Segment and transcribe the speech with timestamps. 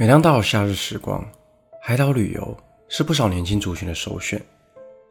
[0.00, 1.28] 每当到了夏日时光，
[1.82, 2.56] 海岛旅游
[2.86, 4.40] 是不少年轻族群的首选。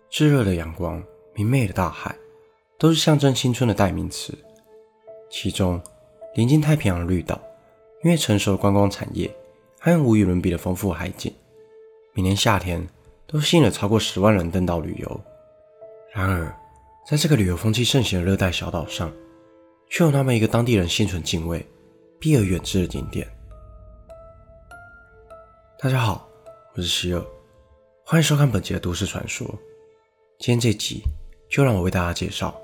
[0.09, 1.03] 炙热的阳光、
[1.35, 2.15] 明媚的大海，
[2.79, 4.33] 都是象征青春的代名词。
[5.29, 5.81] 其中，
[6.35, 7.37] 临近太平洋的绿岛，
[8.01, 9.29] 因为成熟的观光产业，
[9.77, 11.33] 还有无与伦比的丰富海景，
[12.13, 12.87] 每年夏天
[13.27, 15.21] 都吸引了超过十万人登岛旅游。
[16.13, 16.57] 然而，
[17.05, 19.11] 在这个旅游风气盛行的热带小岛上，
[19.89, 21.67] 却有那么一个当地人心存敬畏、
[22.21, 23.27] 避而远之的景点。
[25.79, 26.27] 大家好，
[26.73, 27.23] 我是希尔，
[28.03, 29.45] 欢迎收看本集的都市传说。
[30.39, 31.03] 今天这集
[31.51, 32.59] 就让我为大家介绍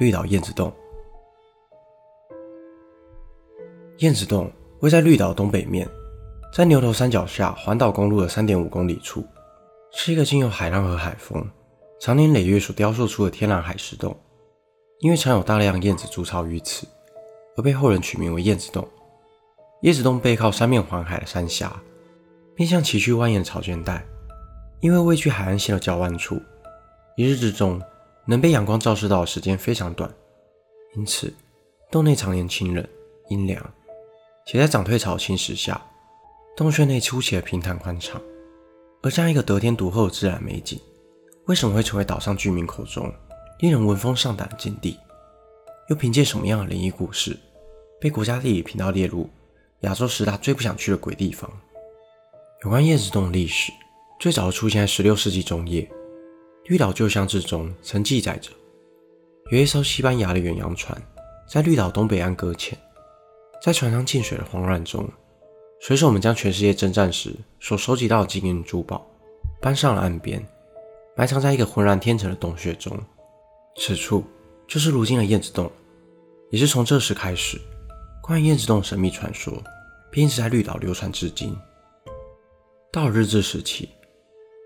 [0.00, 0.74] 绿岛燕子洞。
[3.98, 5.88] 燕子洞位在绿岛东北面，
[6.52, 9.24] 在牛头山脚下环岛公路的三点五公里处，
[9.92, 11.48] 是一个经由海浪和海风
[12.00, 14.18] 长年累月所雕塑出的天然海蚀洞。
[14.98, 16.84] 因为藏有大量燕子筑巢于此，
[17.56, 18.84] 而被后人取名为燕子洞。
[19.82, 21.80] 叶子洞背靠三面环海的山峡，
[22.56, 24.04] 面向崎岖蜿蜒的草间带。
[24.80, 26.40] 因为位居海岸线的交弯处，
[27.16, 27.80] 一日之中
[28.26, 30.12] 能被阳光照射到的时间非常短，
[30.96, 31.32] 因此
[31.90, 32.86] 洞内常年清冷
[33.28, 33.64] 阴凉。
[34.46, 35.80] 且在涨退潮侵蚀下，
[36.56, 38.20] 洞穴内出奇的平坦宽敞。
[39.02, 40.80] 而这样一个得天独厚的自然美景，
[41.46, 43.12] 为什么会成为岛上居民口中
[43.60, 44.98] 令人闻风丧胆的禁地？
[45.88, 47.38] 又凭借什么样的灵异故事，
[48.00, 49.28] 被国家地理频道列入？
[49.82, 51.50] 亚洲十大最不想去的鬼地方。
[52.64, 53.72] 有关燕子洞的历史，
[54.18, 55.88] 最早出现在16世纪中叶。
[56.64, 58.50] 绿岛旧乡志中曾记载着，
[59.50, 61.00] 有一艘西班牙的远洋船
[61.48, 62.76] 在绿岛东北岸搁浅，
[63.62, 65.08] 在船上进水的慌乱中，
[65.80, 69.06] 水手们将全世界征战时所收集到的金银珠宝
[69.62, 70.44] 搬上了岸边，
[71.16, 72.98] 埋藏在一个浑然天成的洞穴中。
[73.76, 74.24] 此处
[74.66, 75.70] 就是如今的燕子洞，
[76.50, 77.58] 也是从这时开始。
[78.28, 79.54] 关于燕子洞神秘传说，
[80.10, 81.56] 便一直在绿岛流传至今。
[82.92, 83.88] 到了日治时期，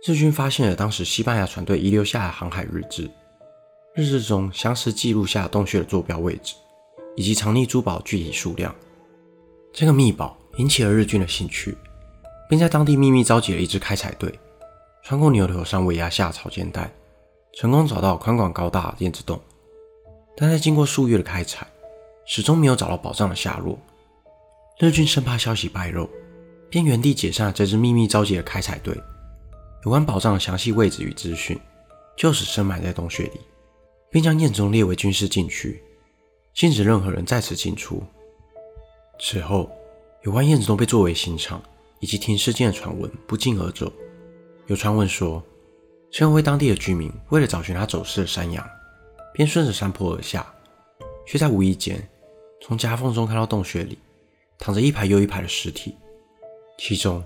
[0.04, 3.08] 日军发现了当时西班牙船队遗留下的航海日志，
[3.94, 6.56] 日志中详实记录下洞穴的坐标位置
[7.14, 8.74] 以及藏匿珠宝具体数量。
[9.72, 11.78] 这个密宝引起了日军的兴趣，
[12.50, 14.36] 并在当地秘密召集了一支开采队，
[15.04, 16.92] 穿过牛头山尾压下草间带，
[17.52, 19.40] 成功找到宽广高大的燕子洞。
[20.36, 21.64] 但在经过数月的开采，
[22.24, 23.78] 始终没有找到宝藏的下落，
[24.78, 26.08] 日军生怕消息败露，
[26.70, 28.96] 便原地解散了这支秘密召集的开采队。
[29.84, 31.58] 有关宝藏的详细位置与资讯，
[32.16, 33.40] 就此深埋在洞穴里，
[34.10, 35.82] 并将燕中列为军事禁区，
[36.54, 38.02] 禁止任何人在此进出。
[39.18, 39.70] 此后，
[40.22, 41.60] 有关燕子洞被作为刑场
[41.98, 43.92] 以及停尸间的传闻不胫而走。
[44.68, 45.42] 有传闻说，
[46.12, 48.64] 这位当地的居民为了找寻他走失的山羊，
[49.34, 50.46] 便顺着山坡而下，
[51.26, 52.08] 却在无意间。
[52.62, 53.98] 从夹缝中看到洞穴里
[54.56, 55.96] 躺着一排又一排的尸体，
[56.78, 57.22] 其中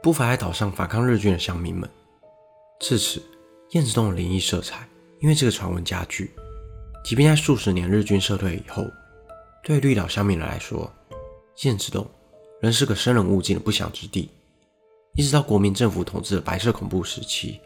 [0.00, 1.90] 不乏在岛上反抗日军的乡民们。
[2.78, 3.20] 至此，
[3.70, 4.86] 燕子洞的灵异色彩
[5.20, 6.30] 因为这个传闻加剧。
[7.04, 8.84] 即便在数十年日军撤退以后，
[9.64, 10.88] 对绿岛乡民来说，
[11.64, 12.06] 燕子洞
[12.60, 14.30] 仍是个生人勿近的不祥之地。
[15.14, 17.60] 一直到国民政府统治的白色恐怖时期，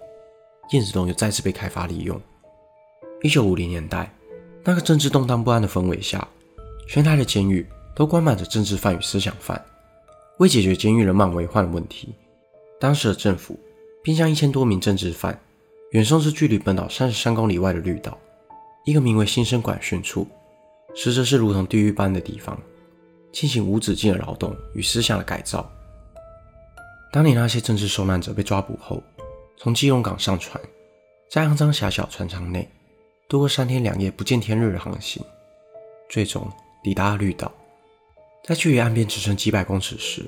[0.72, 2.18] 燕子洞又再次被开发利用。
[3.22, 4.10] 一九五零年代，
[4.64, 6.26] 那个政治动荡不安的氛围下。
[6.92, 7.64] 全台的监狱
[7.94, 9.64] 都关满着政治犯与思想犯。
[10.38, 12.12] 为解决监狱人满为患的问题，
[12.80, 13.56] 当时的政府
[14.02, 15.40] 便将一千多名政治犯
[15.92, 18.18] 远送至距离本岛三十三公里外的绿岛，
[18.84, 20.26] 一个名为新生管训处，
[20.92, 22.60] 实则是如同地狱般的地方，
[23.30, 25.70] 进行无止境的劳动与思想的改造。
[27.12, 29.00] 当年那些政治受难者被抓捕后，
[29.56, 30.60] 从基隆港上船，
[31.30, 32.68] 在肮脏狭小船舱内
[33.28, 35.24] 度过三天两夜不见天日的航行，
[36.08, 36.44] 最终。
[36.82, 37.52] 抵达绿岛，
[38.44, 40.24] 在距离岸边只剩几百公尺时，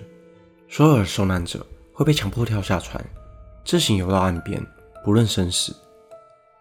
[0.68, 3.02] 所有的受难者会被强迫跳下船，
[3.64, 4.64] 自行游到岸边，
[5.04, 5.74] 不论生死。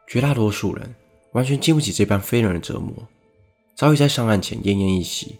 [0.08, 0.96] 绝大多数人
[1.34, 2.94] 完全经不起这般非人的折磨，
[3.76, 5.38] 早已在上岸前奄奄一息。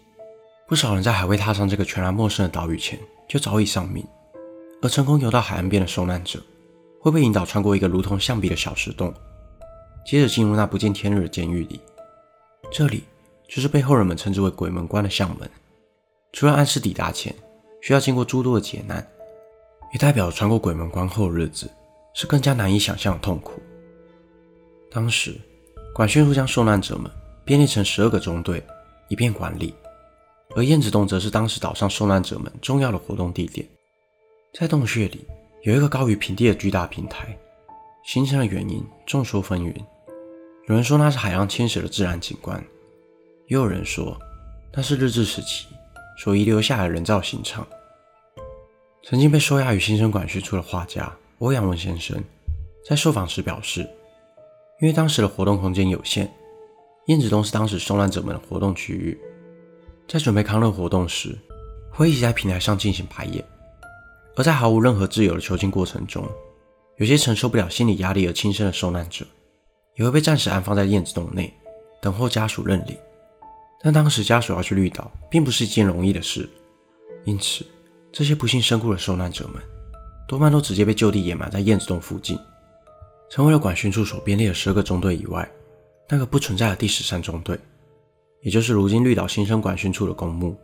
[0.66, 2.98] 不少人在还未踏上这个全然陌生的岛屿前
[3.28, 4.06] 就早已丧命。
[4.80, 6.42] 而成功游到海岸边的受难者，
[6.98, 9.14] 会被引导穿过一个如同象鼻的小石洞，
[10.06, 11.80] 接着进入那不见天日的监狱里。
[12.70, 13.04] 这里。
[13.54, 15.46] 就是被后人们称之为鬼门关的巷门，
[16.32, 17.34] 除了按时抵达前
[17.82, 19.06] 需要经过诸多的劫难，
[19.92, 21.70] 也代表穿过鬼门关后的日子
[22.14, 23.60] 是更加难以想象的痛苦。
[24.90, 25.38] 当时，
[25.94, 27.10] 管训处将受难者们
[27.44, 28.64] 编列成十二个中队，
[29.08, 29.74] 以便管理，
[30.56, 33.68] 而燕子洞则是当时岛上受难者们重要的活动地点。
[34.54, 35.26] 在洞穴里
[35.60, 37.36] 有一个高于平地的巨大平台，
[38.06, 39.74] 形成的原因众说纷纭，
[40.68, 42.64] 有人说那是海浪侵蚀的自然景观。
[43.48, 44.18] 也有人说，
[44.72, 45.66] 那是日治时期
[46.18, 47.66] 所遗留下的人造刑场。
[49.04, 52.22] 曾经被收押于新生管区处的画家欧阳文先生，
[52.88, 53.80] 在受访时表示，
[54.80, 56.32] 因为当时的活动空间有限，
[57.06, 59.18] 燕子洞是当时受难者们的活动区域，
[60.08, 61.36] 在准备康乐活动时，
[61.90, 63.44] 会一直在平台上进行排演，
[64.36, 66.24] 而在毫无任何自由的囚禁过程中，
[66.96, 69.26] 有些承受不了心理压力而轻生的受难者，
[69.96, 71.52] 也会被暂时安放在燕子洞内，
[72.00, 72.96] 等候家属认领。
[73.82, 76.48] 但当时家属要去绿岛，并不是一件容易的事，
[77.24, 77.64] 因此。
[78.12, 79.62] 这些不幸身故的受难者们，
[80.28, 82.38] 多半都直接被就地掩埋在燕子洞附近，
[83.30, 85.50] 成为了管训处所编列的十二个中队以外
[86.10, 87.58] 那个不存在的第十三中队，
[88.42, 90.54] 也就是如今绿岛新生管训处的公墓。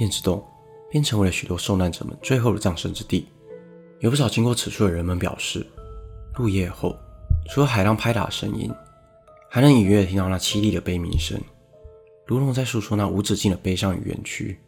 [0.00, 0.44] 燕子洞
[0.90, 3.28] 便成为了许多受难者们最后的葬身之地。
[4.00, 5.64] 有不少经过此处的人们表示，
[6.34, 6.98] 入夜后，
[7.48, 8.68] 除了海浪拍打的声音，
[9.48, 11.40] 还能隐约听到那凄厉的悲鸣声，
[12.26, 14.58] 如同在诉说那无止境的悲伤与冤屈。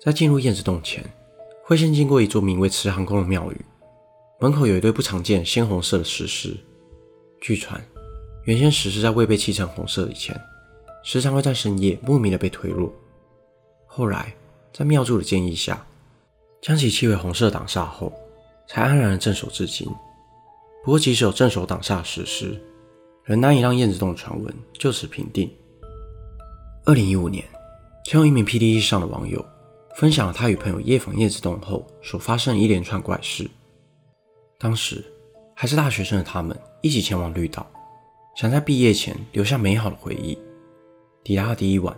[0.00, 1.04] 在进入燕子洞前，
[1.62, 3.60] 会先经过一座名为慈航宫的庙宇，
[4.40, 6.56] 门口有一对不常见鲜红色的石狮。
[7.40, 7.80] 据传，
[8.44, 10.38] 原先石狮在未被漆成红色以前，
[11.04, 12.92] 时常会在深夜莫名的被推落。
[13.86, 14.34] 后来，
[14.72, 15.86] 在庙祝的建议下，
[16.60, 18.12] 将其漆为红色挡煞后，
[18.66, 19.86] 才安然的镇守至今。
[20.84, 22.60] 不过，即使有镇守挡煞石狮，
[23.24, 25.48] 仍难以让燕子洞的传闻就此平定。
[26.88, 27.44] 二零一五年，
[28.06, 29.44] 曾有一名 PDE 上的网友。
[29.96, 33.46] 分享了他与朋友夜访燕子洞后所发生的一连串怪事。
[34.58, 35.04] 当时
[35.54, 37.66] 还是大学生的他们一起前往绿岛，
[38.34, 40.38] 想在毕业前留下美好的回忆。
[41.22, 41.94] 抵达的第一晚，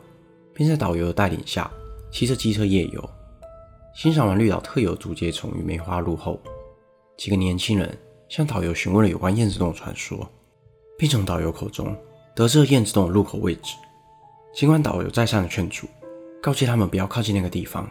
[0.52, 1.70] 便在导游的带领下
[2.10, 3.10] 骑着机车夜游，
[3.94, 6.40] 欣赏完绿岛特有的竹节虫与梅花鹿后，
[7.16, 7.96] 几个年轻人
[8.28, 10.28] 向导游询问了有关燕子洞的传说，
[10.98, 11.96] 并从导游口中
[12.34, 13.76] 得知了燕子洞的入口位置。
[14.52, 15.86] 尽管导游再三的劝阻。
[16.42, 17.86] 告诫他们不要靠近那个地方，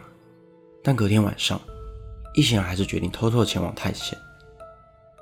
[0.82, 1.60] 但隔天晚上，
[2.34, 4.18] 一行人还是决定偷偷前往探险。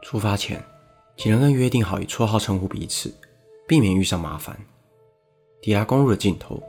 [0.00, 0.64] 出发前，
[1.14, 3.14] 几人更约定好以绰号称呼彼此，
[3.66, 4.58] 避免遇上麻烦。
[5.60, 6.62] 抵达公路的尽头，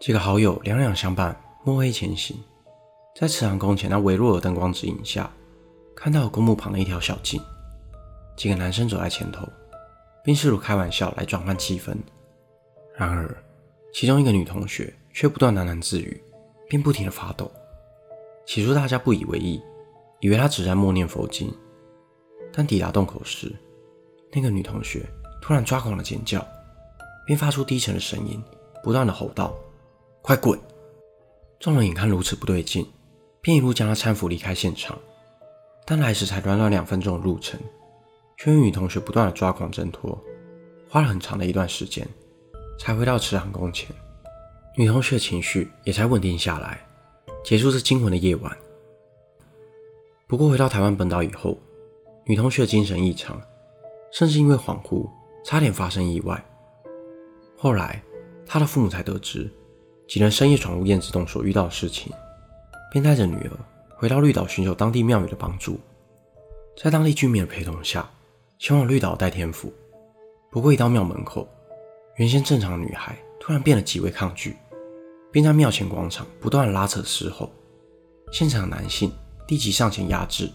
[0.00, 2.42] 几个好友两两相伴，摸黑前行。
[3.14, 5.30] 在慈航宫前那微弱的灯光指引下，
[5.94, 7.38] 看到了公墓旁的一条小径。
[8.34, 9.46] 几个男生走在前头，
[10.24, 11.94] 并试图开玩笑来转换气氛。
[12.96, 13.36] 然而，
[13.96, 14.92] 其中一个女同学。
[15.16, 16.22] 却不断喃喃自语，
[16.68, 17.50] 并不停地发抖。
[18.44, 19.58] 起初大家不以为意，
[20.20, 21.50] 以为她只在默念佛经。
[22.52, 23.50] 但抵达洞口时，
[24.30, 25.06] 那个女同学
[25.40, 26.46] 突然抓狂的尖叫，
[27.26, 28.44] 并发出低沉的声音，
[28.82, 29.54] 不断的吼道
[30.20, 30.60] ：“快滚！”
[31.58, 32.86] 众人眼看如此不对劲，
[33.40, 34.98] 便一路将她搀扶离开现场。
[35.86, 37.58] 但来时才短短两分钟的路程，
[38.36, 40.22] 却与女同学不断的抓狂挣脱，
[40.90, 42.06] 花了很长的一段时间，
[42.78, 43.88] 才回到池航宫前。
[44.76, 46.80] 女同学的情绪也才稳定下来，
[47.44, 48.56] 结束这惊魂的夜晚。
[50.26, 51.58] 不过回到台湾本岛以后，
[52.24, 53.40] 女同学的精神异常，
[54.12, 55.08] 甚至因为恍惚
[55.44, 56.44] 差点发生意外。
[57.56, 58.02] 后来，
[58.44, 59.50] 她的父母才得知
[60.06, 62.12] 几人深夜闯入燕子洞所遇到的事情，
[62.92, 63.50] 便带着女儿
[63.96, 65.80] 回到绿岛寻求当地庙宇的帮助。
[66.76, 68.06] 在当地居民的陪同下，
[68.58, 69.72] 前往绿岛代天府。
[70.50, 71.48] 不过一到庙门口，
[72.16, 74.56] 原先正常的女孩突然变得极为抗拒。
[75.32, 77.52] 并在庙前广场不断拉扯嘶吼，
[78.32, 79.12] 现场男性
[79.48, 80.50] 立即上前压制，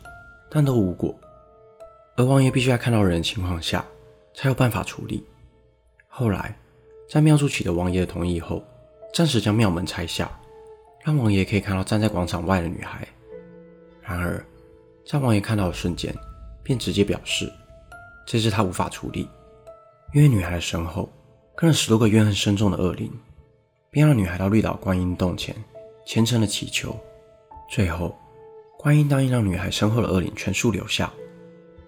[0.50, 1.14] 但都无果。
[2.16, 3.86] 而王爷必须在看到人的情况下，
[4.34, 5.24] 才有办法处理。
[6.08, 6.58] 后来，
[7.08, 8.64] 在庙祝取得王爷的同意后，
[9.14, 10.32] 暂时将庙门拆下，
[11.04, 13.08] 让王爷可以看到站在广场外的女孩。
[14.02, 14.44] 然而，
[15.06, 16.12] 在王爷看到的瞬间，
[16.64, 17.52] 便直接表示，
[18.26, 19.30] 这是他无法处理，
[20.12, 21.08] 因为女孩的身后
[21.56, 23.12] 跟了十多个怨恨深重的恶灵。
[23.94, 25.54] 便让女孩到绿岛观音洞前
[26.06, 26.98] 虔诚的祈求，
[27.70, 28.18] 最后
[28.80, 31.12] 观音答应让女孩身后的恶灵全数留下，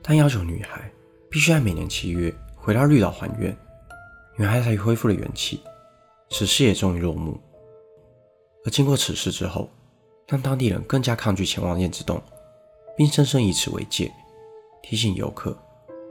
[0.01, 0.91] 但要求女孩
[1.31, 3.57] 必须在每年七月回到绿岛还愿，
[4.37, 5.61] 女孩才恢复了元气。
[6.29, 7.39] 此事也终于落幕。
[8.65, 9.69] 而经过此事之后，
[10.27, 12.21] 让当地人更加抗拒前往燕子洞，
[12.97, 14.11] 并深深以此为戒，
[14.81, 15.57] 提醒游客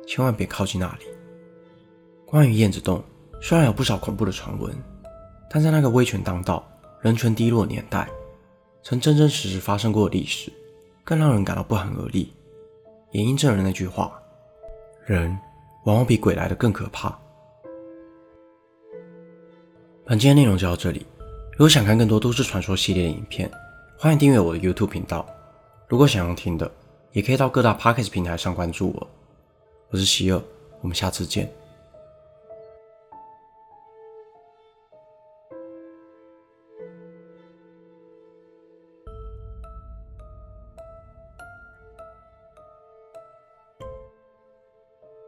[0.07, 1.05] 千万别靠近那里。
[2.25, 3.05] 关于燕子洞，
[3.43, 4.75] 虽然有不少恐怖的传闻。
[5.55, 6.67] 但在那个威权当道、
[7.03, 8.09] 人权低落年代，
[8.83, 10.51] 曾真真实实发生过的历史，
[11.05, 12.33] 更让人感到不寒而栗。
[13.11, 14.19] 也印证了那句话：
[15.05, 15.37] 人
[15.85, 17.15] 往往比鬼来的更可怕。
[20.07, 21.05] 本期的内容就到这里。
[21.51, 23.51] 如果想看更多都市传说系列的影片，
[23.99, 25.27] 欢迎订阅我的 YouTube 频道。
[25.87, 26.73] 如果想要听的，
[27.13, 29.07] 也可以到各大 Podcast 平台上关注我。
[29.91, 30.41] 我是希尔，
[30.81, 31.53] 我们下次见。